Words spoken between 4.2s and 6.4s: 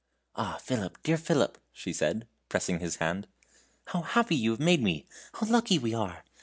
you have made me! how lucky we are!